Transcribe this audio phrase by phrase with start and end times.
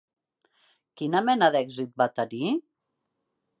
[1.01, 2.53] Quina mena d'èxit va tenir?